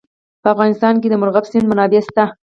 په 0.41 0.47
افغانستان 0.53 0.93
کې 1.01 1.07
د 1.09 1.13
مورغاب 1.19 1.45
سیند 1.51 1.67
منابع 1.71 2.01
شته. 2.07 2.23